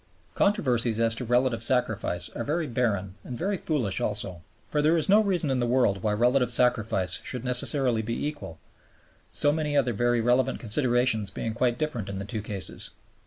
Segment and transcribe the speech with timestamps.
[0.33, 5.07] Controversies as to relative sacrifice are very barren and very foolish also; for there is
[5.07, 8.57] no reason in the world why relative sacrifice should necessarily be equal,
[9.31, 12.89] so many other very relevant considerations being quite different in the two cases.